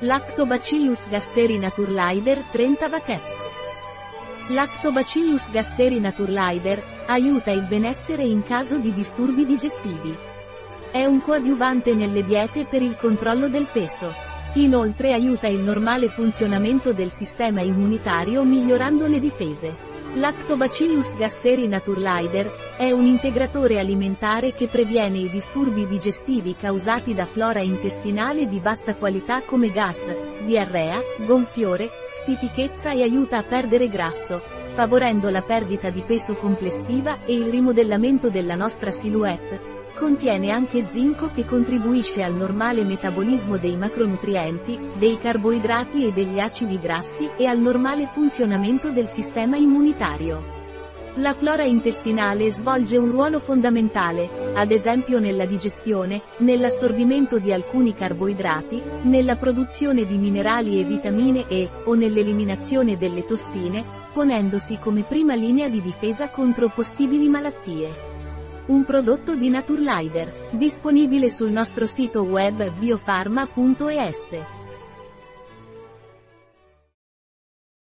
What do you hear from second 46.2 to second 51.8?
acidi grassi e al normale funzionamento del sistema immunitario. La flora